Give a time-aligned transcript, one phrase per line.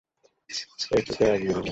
[0.91, 1.61] এইকোকে রাগিয়ে দিলো!